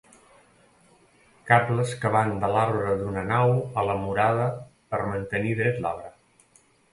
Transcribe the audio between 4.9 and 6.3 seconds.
per mantenir dret l'arbre.